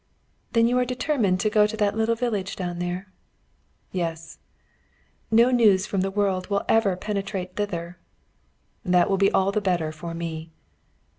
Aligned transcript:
"Then 0.53 0.67
you 0.67 0.79
are 0.79 0.83
determined 0.83 1.39
to 1.41 1.49
go 1.51 1.67
to 1.67 1.77
that 1.77 1.95
little 1.95 2.15
village 2.15 2.55
down 2.55 2.79
there?" 2.79 3.13
"Yes." 3.91 4.39
"No 5.29 5.51
news 5.51 5.85
from 5.85 6.01
the 6.01 6.09
world 6.09 6.49
will 6.49 6.65
ever 6.67 6.95
penetrate 6.95 7.55
thither." 7.55 7.99
"That 8.83 9.11
will 9.11 9.17
be 9.17 9.31
all 9.31 9.51
the 9.51 9.61
better 9.61 9.91
for 9.91 10.15
me." 10.15 10.49